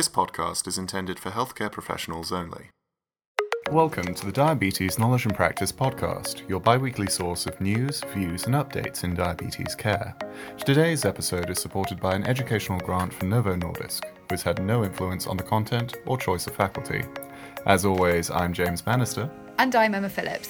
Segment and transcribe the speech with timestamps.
[0.00, 2.70] This podcast is intended for healthcare professionals only.
[3.70, 8.46] Welcome to the Diabetes Knowledge and Practice podcast, your bi weekly source of news, views,
[8.46, 10.16] and updates in diabetes care.
[10.64, 14.84] Today's episode is supported by an educational grant from Novo Nordisk, who has had no
[14.84, 17.04] influence on the content or choice of faculty.
[17.66, 19.30] As always, I'm James Bannister.
[19.58, 20.48] And I'm Emma Phillips.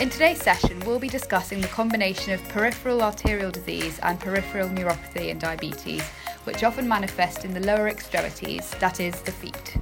[0.00, 5.28] In today's session, we'll be discussing the combination of peripheral arterial disease and peripheral neuropathy
[5.28, 6.08] in diabetes,
[6.44, 9.76] which often manifest in the lower extremities, that is, the feet.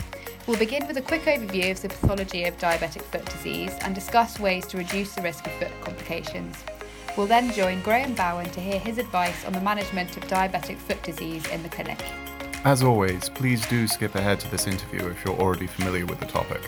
[0.46, 4.38] We'll begin with a quick overview of the pathology of diabetic foot disease and discuss
[4.38, 6.56] ways to reduce the risk of foot complications.
[7.16, 11.02] We'll then join Graham Bowen to hear his advice on the management of diabetic foot
[11.02, 11.98] disease in the clinic.
[12.64, 16.26] As always, please do skip ahead to this interview if you're already familiar with the
[16.26, 16.60] topic.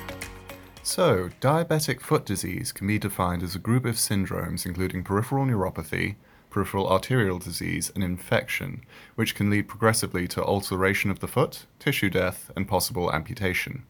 [0.82, 6.16] So, diabetic foot disease can be defined as a group of syndromes including peripheral neuropathy,
[6.50, 8.82] peripheral arterial disease, and infection,
[9.14, 13.84] which can lead progressively to ulceration of the foot, tissue death, and possible amputation.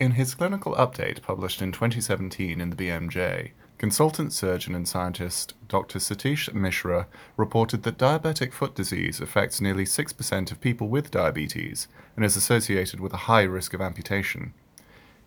[0.00, 5.98] In his clinical update published in 2017 in the BMJ, consultant surgeon and scientist Dr.
[5.98, 12.24] Satish Mishra reported that diabetic foot disease affects nearly 6% of people with diabetes and
[12.24, 14.54] is associated with a high risk of amputation.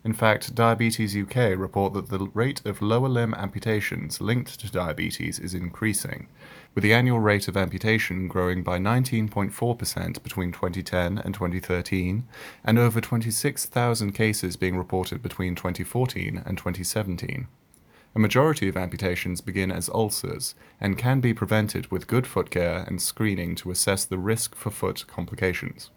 [0.06, 5.40] In fact, Diabetes UK report that the rate of lower limb amputations linked to diabetes
[5.40, 6.28] is increasing,
[6.76, 12.24] with the annual rate of amputation growing by 19.4% between 2010 and 2013,
[12.64, 17.48] and over 26,000 cases being reported between 2014 and 2017.
[18.14, 22.84] A majority of amputations begin as ulcers and can be prevented with good foot care
[22.86, 25.90] and screening to assess the risk for foot complications.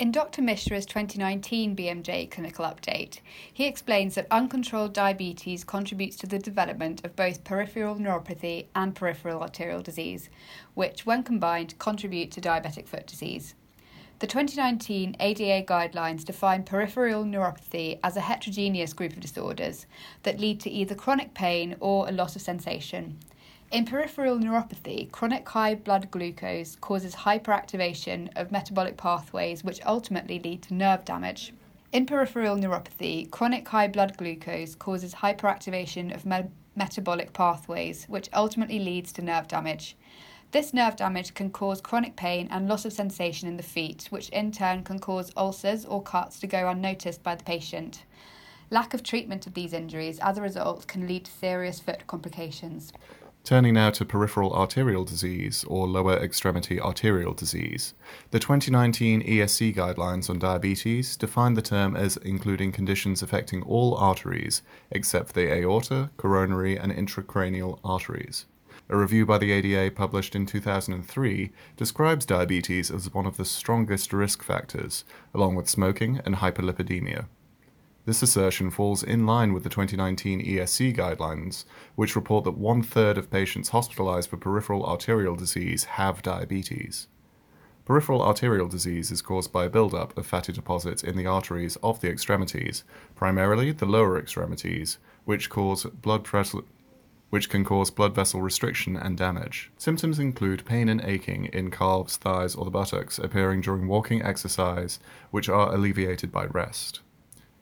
[0.00, 0.40] In Dr.
[0.40, 3.20] Mishra's 2019 BMJ clinical update,
[3.52, 9.42] he explains that uncontrolled diabetes contributes to the development of both peripheral neuropathy and peripheral
[9.42, 10.30] arterial disease,
[10.72, 13.54] which, when combined, contribute to diabetic foot disease.
[14.20, 19.84] The 2019 ADA guidelines define peripheral neuropathy as a heterogeneous group of disorders
[20.22, 23.18] that lead to either chronic pain or a loss of sensation,
[23.70, 30.60] in peripheral neuropathy, chronic high blood glucose causes hyperactivation of metabolic pathways, which ultimately lead
[30.62, 31.52] to nerve damage.
[31.92, 38.80] In peripheral neuropathy, chronic high blood glucose causes hyperactivation of me- metabolic pathways, which ultimately
[38.80, 39.96] leads to nerve damage.
[40.50, 44.30] This nerve damage can cause chronic pain and loss of sensation in the feet, which
[44.30, 48.02] in turn can cause ulcers or cuts to go unnoticed by the patient.
[48.68, 52.92] Lack of treatment of these injuries as a result can lead to serious foot complications.
[53.42, 57.94] Turning now to peripheral arterial disease or lower extremity arterial disease.
[58.30, 64.62] The 2019 ESC guidelines on diabetes define the term as including conditions affecting all arteries
[64.90, 68.46] except the aorta, coronary, and intracranial arteries.
[68.88, 74.12] A review by the ADA published in 2003 describes diabetes as one of the strongest
[74.12, 77.26] risk factors, along with smoking and hyperlipidemia.
[78.10, 83.16] This assertion falls in line with the 2019 ESC guidelines, which report that one third
[83.16, 87.06] of patients hospitalized for peripheral arterial disease have diabetes.
[87.84, 92.00] Peripheral arterial disease is caused by a buildup of fatty deposits in the arteries of
[92.00, 92.82] the extremities,
[93.14, 96.62] primarily the lower extremities, which cause blood pressure
[97.28, 99.70] which can cause blood vessel restriction and damage.
[99.78, 104.98] Symptoms include pain and aching in calves, thighs, or the buttocks appearing during walking exercise,
[105.30, 107.02] which are alleviated by rest.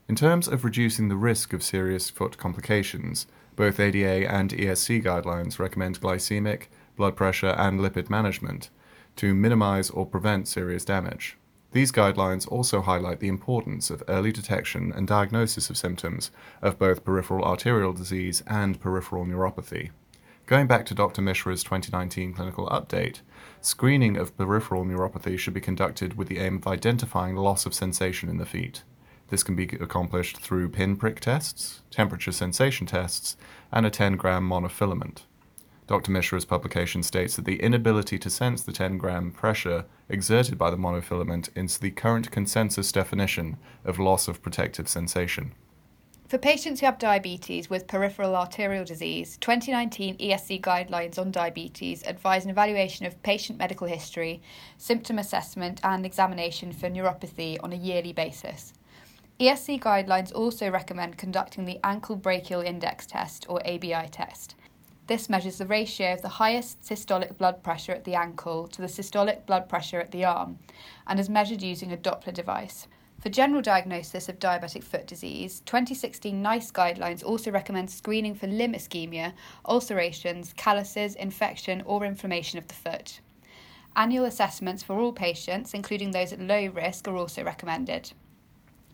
[0.09, 3.27] In terms of reducing the risk of serious foot complications,
[3.57, 8.71] both ADA and ESC guidelines recommend glycemic, blood pressure, and lipid management
[9.17, 11.37] to minimize or prevent serious damage.
[11.73, 16.31] These guidelines also highlight the importance of early detection and diagnosis of symptoms
[16.63, 19.91] of both peripheral arterial disease and peripheral neuropathy.
[20.47, 21.21] Going back to Dr.
[21.21, 23.21] Mishra's 2019 clinical update,
[23.61, 28.31] screening of peripheral neuropathy should be conducted with the aim of identifying loss of sensation
[28.31, 28.85] in the feet.
[29.29, 33.37] This can be accomplished through pinprick tests, temperature sensation tests,
[33.71, 35.23] and a 10 gram monofilament.
[35.87, 36.11] Dr.
[36.11, 40.77] Mishra's publication states that the inability to sense the 10 gram pressure exerted by the
[40.77, 45.53] monofilament is the current consensus definition of loss of protective sensation.
[46.29, 52.45] For patients who have diabetes with peripheral arterial disease, 2019 ESC guidelines on diabetes advise
[52.45, 54.43] an evaluation of patient medical history,
[54.77, 58.75] symptom assessment, and examination for neuropathy on a yearly basis.
[59.41, 64.57] ESC guidelines also recommend conducting the ankle brachial index test or ABI test.
[65.07, 68.89] This measures the ratio of the highest systolic blood pressure at the ankle to the
[68.89, 70.59] systolic blood pressure at the arm
[71.07, 72.89] and is measured using a Doppler device.
[73.21, 78.75] For general diagnosis of diabetic foot disease, 2016 NICE guidelines also recommend screening for limb
[78.75, 83.21] ischemia, ulcerations, calluses, infection, or inflammation of the foot.
[83.95, 88.13] Annual assessments for all patients, including those at low risk, are also recommended.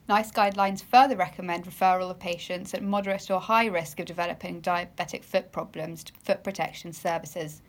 [0.06, 5.25] NICE guidelines further recommend referral of patients at moderate or high risk of developing diabetic
[5.25, 7.62] foot problems to foot protection services.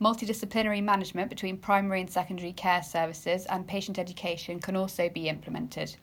[0.00, 5.96] Multidisciplinary management between primary and secondary care services and patient education can also be implemented.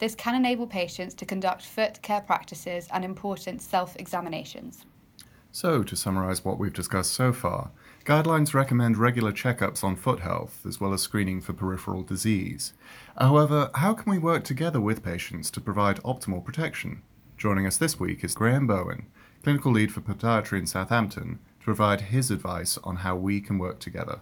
[0.00, 4.84] This can enable patients to conduct foot care practices and important self examinations.
[5.52, 7.70] So, to summarise what we've discussed so far,
[8.06, 12.72] guidelines recommend regular checkups on foot health as well as screening for peripheral disease.
[13.18, 17.02] However, how can we work together with patients to provide optimal protection?
[17.36, 19.06] Joining us this week is Graham Bowen,
[19.42, 23.80] clinical lead for podiatry in Southampton, to provide his advice on how we can work
[23.80, 24.20] together.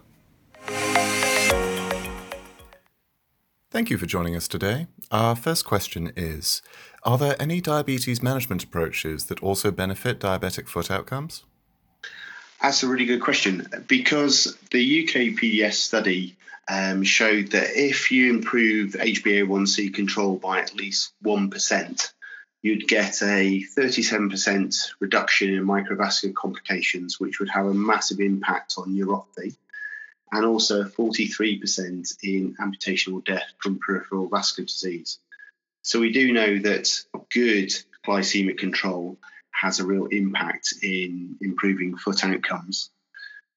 [3.69, 4.87] Thank you for joining us today.
[5.11, 6.63] Our first question is
[7.03, 11.43] Are there any diabetes management approaches that also benefit diabetic foot outcomes?
[12.61, 16.35] That's a really good question because the UK PDS study
[16.67, 22.11] um, showed that if you improve HbA1c control by at least 1%,
[22.61, 28.95] you'd get a 37% reduction in microvascular complications, which would have a massive impact on
[28.95, 29.55] neuropathy
[30.31, 35.19] and also 43% in amputation or death from peripheral vascular disease.
[35.83, 36.89] So we do know that
[37.31, 37.71] good
[38.05, 39.17] glycemic control
[39.59, 42.89] has a real impact in improving foot outcomes.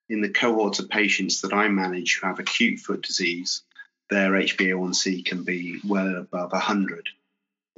[0.09, 3.62] In the cohort of patients that I manage who have acute foot disease,
[4.11, 7.09] their HbA1c can be well above 100.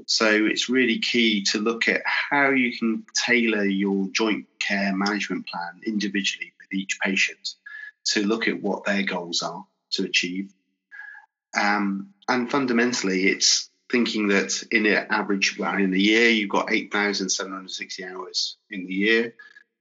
[0.07, 5.47] So it's really key to look at how you can tailor your joint care management
[5.47, 7.55] plan individually with each patient
[8.07, 10.53] to look at what their goals are to achieve.
[11.59, 16.73] Um, and fundamentally, it's thinking that in an average, well, in the year, you've got
[16.73, 19.35] 8,760 hours in the year.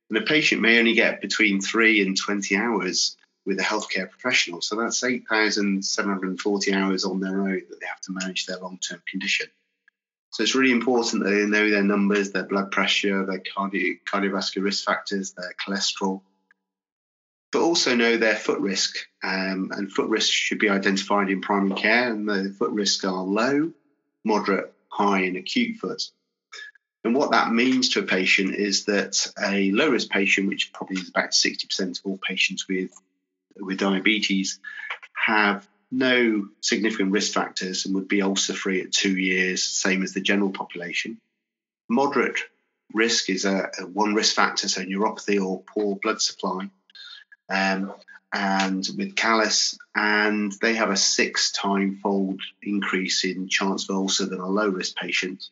[0.10, 3.16] And a patient may only get between three and 20 hours
[3.46, 4.62] with a healthcare professional.
[4.62, 9.02] So that's 8,740 hours on their own that they have to manage their long term
[9.10, 9.48] condition.
[10.32, 14.64] So it's really important that they know their numbers, their blood pressure, their cardio- cardiovascular
[14.64, 16.22] risk factors, their cholesterol,
[17.52, 18.96] but also know their foot risk.
[19.24, 23.24] Um, and foot risk should be identified in primary care, and the foot risks are
[23.24, 23.72] low,
[24.24, 26.04] moderate, high, and acute foot.
[27.04, 31.02] And what that means to a patient is that a low risk patient, which probably
[31.02, 32.92] is about 60% of all patients with,
[33.58, 34.60] with diabetes,
[35.14, 40.14] have no significant risk factors and would be ulcer free at two years, same as
[40.14, 41.20] the general population.
[41.90, 42.40] Moderate
[42.94, 46.70] risk is a, a one risk factor, so neuropathy or poor blood supply
[47.50, 47.94] um,
[48.34, 54.26] and with callus, and they have a six time fold increase in chance of ulcer
[54.26, 55.44] than a low risk patient.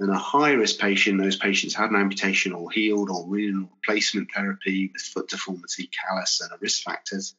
[0.00, 4.30] And a high risk patient, those patients had an amputation or healed or renal replacement
[4.34, 7.36] therapy with foot deformity, callus, and risk factors,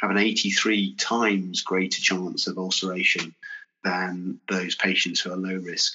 [0.00, 3.34] have an 83 times greater chance of ulceration
[3.82, 5.94] than those patients who are low risk.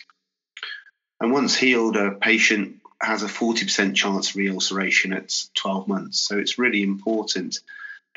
[1.20, 6.20] And once healed, a patient has a 40% chance of re ulceration at 12 months.
[6.20, 7.60] So it's really important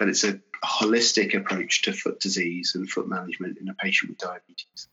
[0.00, 4.18] that it's a holistic approach to foot disease and foot management in a patient with
[4.18, 4.88] diabetes.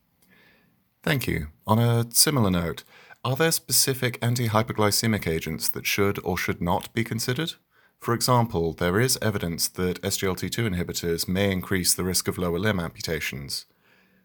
[1.02, 1.48] Thank you.
[1.66, 2.84] On a similar note,
[3.24, 7.54] are there specific anti hyperglycemic agents that should or should not be considered?
[8.00, 12.80] For example, there is evidence that SGLT2 inhibitors may increase the risk of lower limb
[12.80, 13.66] amputations.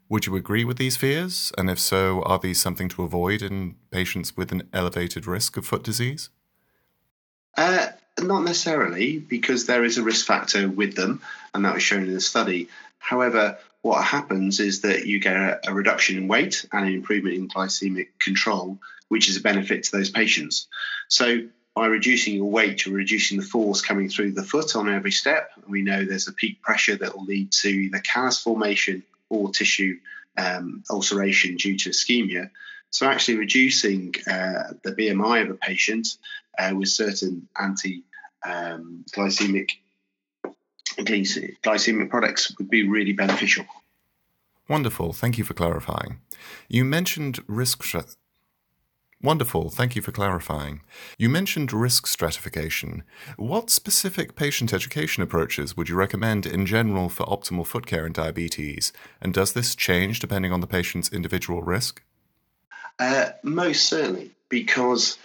[0.09, 1.53] Would you agree with these fears?
[1.57, 5.65] And if so, are these something to avoid in patients with an elevated risk of
[5.65, 6.29] foot disease?
[7.57, 7.89] Uh,
[8.21, 11.23] not necessarily, because there is a risk factor with them,
[11.55, 12.69] and that was shown in the study.
[12.99, 17.37] However, what happens is that you get a, a, reduction in weight and an improvement
[17.37, 18.79] in glycemic control,
[19.09, 20.69] which is a benefit to those patients.
[21.09, 25.11] So, by reducing your weight, you're reducing the force coming through the foot on every
[25.11, 25.51] step.
[25.67, 29.99] We know there's a peak pressure that will lead to either callus formation or tissue
[30.37, 32.51] um, ulceration due to ischemia.
[32.91, 36.09] So, actually, reducing uh, the BMI of a patient
[36.59, 38.05] uh, with certain anti
[38.45, 39.71] um, glycemic
[40.99, 43.65] glycemic products would be really beneficial.
[44.69, 45.13] Wonderful.
[45.13, 46.21] Thank you for clarifying.
[46.69, 47.83] You mentioned risk
[49.23, 49.71] Wonderful.
[49.71, 50.81] Thank you for clarifying.
[51.17, 53.05] You mentioned risk stratification.
[53.37, 58.13] What specific patient education approaches would you recommend in general for optimal foot care in
[58.13, 58.93] diabetes?
[59.21, 62.03] And does this change depending on the patient's individual risk?
[62.99, 65.19] Uh, most certainly, because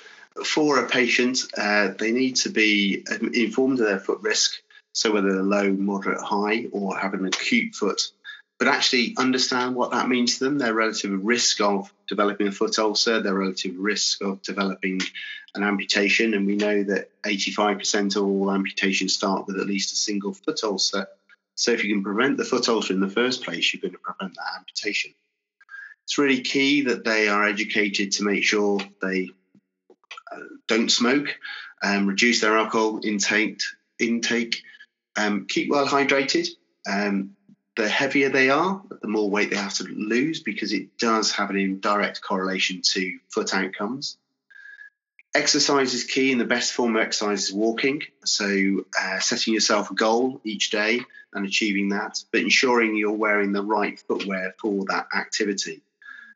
[0.46, 4.54] for a patient, uh, they need to be informed of their foot risk.
[4.94, 8.02] So, whether they're low, moderate, high, or have an acute foot
[8.58, 12.80] but actually understand what that means to them, their relative risk of developing a foot
[12.80, 15.00] ulcer, their relative risk of developing
[15.54, 16.34] an amputation.
[16.34, 20.64] And we know that 85% of all amputations start with at least a single foot
[20.64, 21.08] ulcer.
[21.54, 24.00] So if you can prevent the foot ulcer in the first place, you're going to
[24.00, 25.14] prevent that amputation.
[26.06, 29.32] It's really key that they are educated to make sure they
[30.68, 31.28] don't smoke,
[31.82, 33.62] um, reduce their alcohol intake,
[34.00, 34.64] intake
[35.18, 36.48] um, keep well hydrated.
[36.88, 37.36] Um,
[37.76, 41.50] the heavier they are, the more weight they have to lose because it does have
[41.50, 44.18] an indirect correlation to foot outcomes.
[45.36, 48.02] Exercise is key, and the best form of exercise is walking.
[48.26, 51.02] So, uh, setting yourself a goal each day
[51.34, 55.84] and achieving that, but ensuring you're wearing the right footwear for that activity.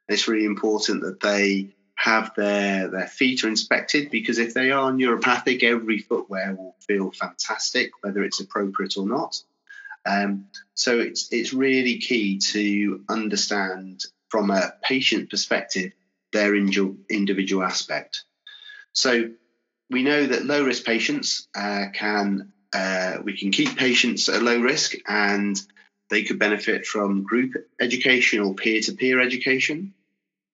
[0.08, 4.92] It's really important that they have their, their feet are inspected because if they are
[4.92, 9.40] neuropathic, every footwear will feel fantastic, whether it's appropriate or not.
[10.04, 15.92] Um, so it's it's really key to understand from a patient perspective
[16.34, 18.24] their individual aspect.
[18.94, 19.30] So
[19.92, 24.60] we know that low risk patients uh, can uh, we can keep patients at low
[24.60, 25.62] risk and
[26.10, 29.94] they could benefit from group education or peer to peer education.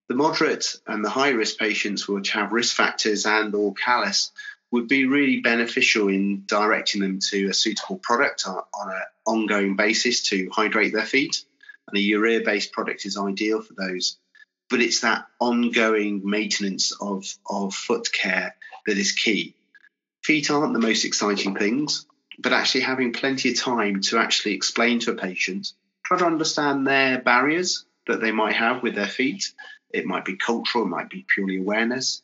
[0.10, 4.32] The moderate and the high risk patients which have risk factors and or callus
[4.72, 10.24] would be really beneficial in directing them to a suitable product on, an ongoing basis
[10.30, 11.44] to hydrate their feet.
[11.88, 14.18] And a urea based product is ideal for those.
[14.70, 19.56] But it's that ongoing maintenance of, of foot care that is key.
[20.24, 22.06] Feet aren't the most exciting things,
[22.38, 25.72] but actually having plenty of time to actually explain to a patient,
[26.04, 29.54] try to understand their barriers that they might have with their feet.
[29.92, 32.22] It might be cultural, it might be purely awareness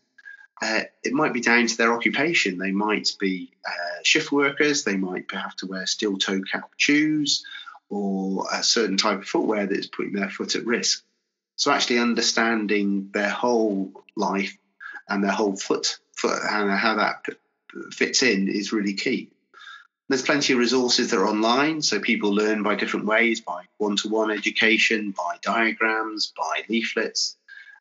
[0.64, 2.58] uh, it might be down to their occupation.
[2.58, 4.84] They might be uh, shift workers.
[4.84, 7.46] They might have to wear steel toe cap shoes
[7.90, 11.04] or a certain type of footwear that is putting their foot at risk.
[11.58, 14.58] So actually understanding their whole life
[15.10, 17.26] and their whole foot, foot and how that
[17.92, 19.30] fits in is really key.
[20.08, 24.32] There's plenty of resources that are online, so people learn by different ways, by one-to-one
[24.32, 27.38] education, by diagrams, by leaflets.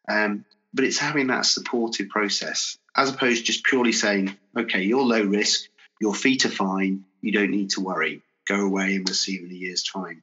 [0.08, 0.44] Um,
[0.74, 5.22] but it's having that supportive process as opposed to just purely saying, okay, you're low
[5.22, 5.68] risk,
[6.00, 9.46] your feet are fine, you don't need to worry, go away and we'll see you
[9.46, 10.22] in a year's time.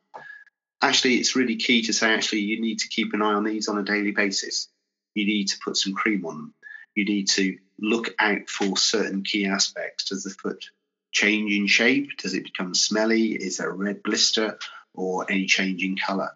[0.81, 3.67] Actually, it's really key to say, actually, you need to keep an eye on these
[3.67, 4.69] on a daily basis.
[5.13, 6.53] You need to put some cream on them.
[6.95, 10.05] You need to look out for certain key aspects.
[10.05, 10.65] Does the foot
[11.12, 12.17] change in shape?
[12.17, 13.31] Does it become smelly?
[13.31, 14.57] Is there a red blister
[14.93, 16.31] or any change in colour?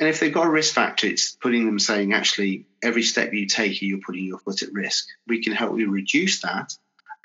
[0.00, 3.46] And if they've got a risk factor, it's putting them saying, actually, every step you
[3.46, 5.06] take, you're putting your foot at risk.
[5.26, 6.74] We can help you reduce that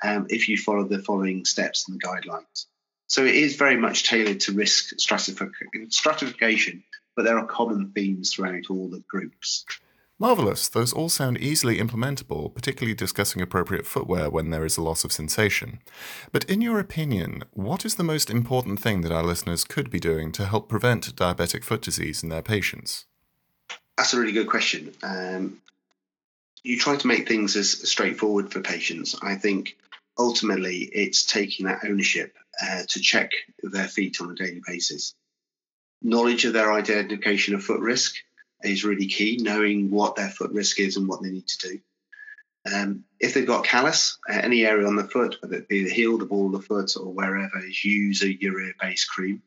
[0.04, 2.66] um, if you follow the following steps and the guidelines.
[3.06, 6.84] So it is very much tailored to risk stratification,
[7.16, 9.64] but there are common themes throughout all the groups.
[10.18, 10.68] Marvellous.
[10.68, 15.12] Those all sound easily implementable, particularly discussing appropriate footwear when there is a loss of
[15.12, 15.80] sensation.
[16.32, 20.00] But in your opinion, what is the most important thing that our listeners could be
[20.00, 23.04] doing to help prevent diabetic foot disease in their patients?
[23.98, 24.94] That's a really good question.
[25.02, 25.60] Um,
[26.62, 29.16] you try to make things as straightforward for patients.
[29.20, 29.76] I think
[30.18, 33.32] ultimately it's taking that ownership uh, to check
[33.62, 35.14] their feet on a daily basis.
[36.00, 38.16] Knowledge of their identification of foot risk
[38.66, 41.80] is really key, knowing what their foot risk is and what they need to do.
[42.72, 45.90] Um, if they've got callus, uh, any area on the foot, whether it be the
[45.90, 49.42] heel, the ball the foot, or wherever, is use a urea-based cream.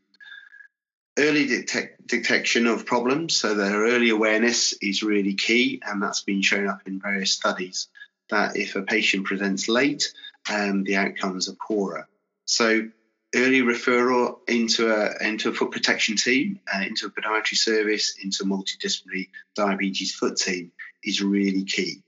[1.17, 6.41] Early detect- detection of problems, so their early awareness is really key, and that's been
[6.41, 7.87] shown up in various studies.
[8.29, 10.13] That if a patient presents late,
[10.49, 12.07] um, the outcomes are poorer.
[12.45, 12.89] So
[13.35, 18.43] early referral into a into a foot protection team, uh, into a podiatry service, into
[18.43, 20.71] a multidisciplinary diabetes foot team
[21.03, 22.01] is really key.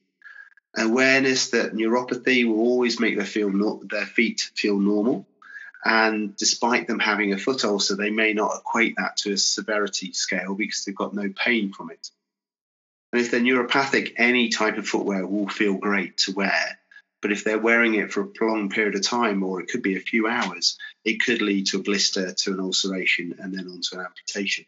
[0.78, 5.28] Awareness that neuropathy will always make their feel no, their feet feel normal,
[5.84, 10.14] and despite them having a foot ulcer, they may not equate that to a severity
[10.14, 12.10] scale because they've got no pain from it.
[13.12, 16.80] And if they're neuropathic, any type of footwear will feel great to wear
[17.22, 19.96] but if they're wearing it for a prolonged period of time, or it could be
[19.96, 23.96] a few hours, it could lead to a blister, to an ulceration, and then onto
[23.96, 24.66] an amputation.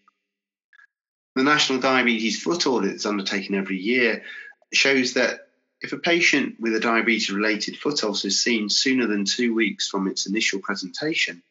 [1.35, 4.23] The National Diabetes Foot Audit that's undertaken every year
[4.71, 5.47] shows that
[5.81, 9.89] if a patient with a diabetes related foot ulcer is seen sooner than two weeks
[9.89, 11.43] from its initial presentation,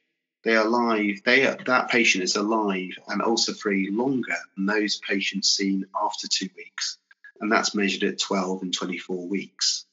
[0.45, 4.97] they are alive, they are, that patient is alive and ulcer free longer than those
[4.97, 6.99] patients seen after two weeks.
[7.41, 9.85] And that's measured at 12 and 24 weeks.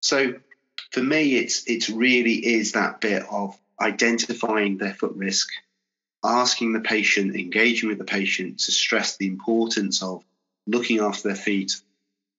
[0.00, 0.34] So
[0.92, 5.48] for me, it's it's really is that bit of identifying their foot risk,
[6.24, 10.24] asking the patient, engaging with the patient to stress the importance of
[10.66, 11.80] looking after their feet,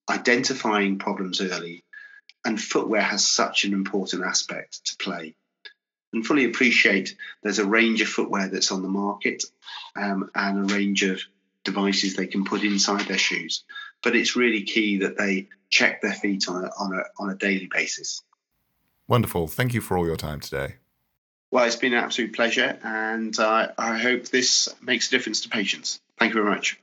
[0.10, 1.84] identifying problems early,
[2.46, 5.36] and footwear has such an important aspect to play.
[6.14, 9.44] and fully appreciate there's a range of footwear that's on the market
[9.96, 11.22] um, and a range of
[11.64, 13.64] devices they can put inside their shoes.
[14.02, 17.36] But it's really key that they check their feet on a, on a, on a
[17.36, 18.24] daily basis.
[19.08, 19.48] Wonderful.
[19.48, 20.76] Thank you for all your time today.
[21.52, 25.50] Well, it's been an absolute pleasure, and uh, I hope this makes a difference to
[25.50, 26.00] patients.
[26.20, 26.80] Thank you very much.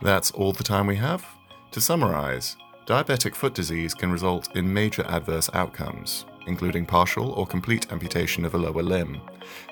[0.00, 1.26] That's all the time we have.
[1.72, 7.90] To summarize, diabetic foot disease can result in major adverse outcomes, including partial or complete
[7.90, 9.20] amputation of a lower limb.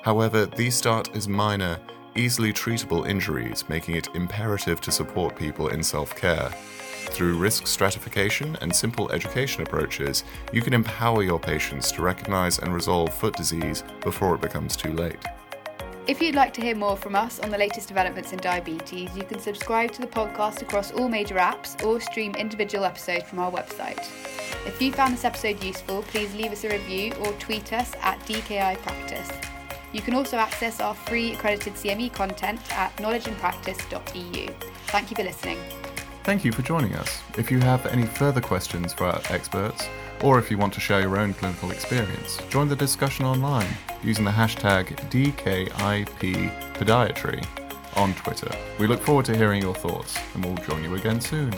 [0.01, 1.79] However, these start as minor,
[2.15, 6.51] easily treatable injuries, making it imperative to support people in self care.
[7.11, 12.73] Through risk stratification and simple education approaches, you can empower your patients to recognize and
[12.73, 15.19] resolve foot disease before it becomes too late.
[16.05, 19.23] If you'd like to hear more from us on the latest developments in diabetes, you
[19.23, 23.51] can subscribe to the podcast across all major apps or stream individual episodes from our
[23.51, 23.99] website.
[24.65, 28.19] If you found this episode useful, please leave us a review or tweet us at
[28.21, 29.29] DKI Practice.
[29.93, 34.53] You can also access our free accredited CME content at knowledgeandpractice.eu.
[34.87, 35.59] Thank you for listening.
[36.23, 37.21] Thank you for joining us.
[37.37, 39.89] If you have any further questions for our experts,
[40.21, 43.67] or if you want to share your own clinical experience, join the discussion online
[44.01, 47.45] using the hashtag DKIPpodiatry
[47.97, 48.49] on Twitter.
[48.79, 51.53] We look forward to hearing your thoughts, and we'll join you again soon.